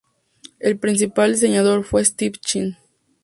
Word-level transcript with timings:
El 0.57 0.79
principal 0.79 1.33
diseñador 1.33 1.83
fue 1.83 2.03
Steve 2.03 2.39
Chen. 2.39 2.75